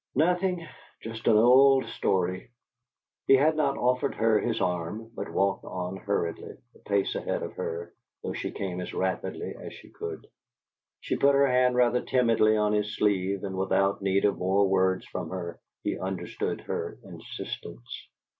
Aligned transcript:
"Nothing 0.15 0.67
just 1.03 1.27
an 1.27 1.37
old 1.37 1.85
story." 1.85 2.49
He 3.27 3.35
had 3.35 3.55
not 3.55 3.77
offered 3.77 4.15
her 4.15 4.39
his 4.39 4.59
arm, 4.59 5.11
but 5.13 5.31
walked 5.31 5.63
on 5.63 5.95
hurriedly, 5.97 6.57
a 6.73 6.79
pace 6.79 7.13
ahead 7.13 7.43
of 7.43 7.53
her, 7.53 7.93
though 8.23 8.33
she 8.33 8.49
came 8.49 8.81
as 8.81 8.95
rapidly 8.95 9.55
as 9.55 9.73
she 9.75 9.91
could. 9.91 10.25
She 11.01 11.17
put 11.17 11.35
her 11.35 11.45
hand 11.45 11.75
rather 11.75 12.01
timidly 12.01 12.57
on 12.57 12.73
his 12.73 12.97
sleeve, 12.97 13.43
and 13.43 13.55
without 13.55 14.01
need 14.01 14.25
of 14.25 14.39
more 14.39 14.67
words 14.67 15.05
from 15.05 15.29
her 15.29 15.59
he 15.83 15.99
understood 15.99 16.61
her 16.61 16.97
insistence. 17.03 18.07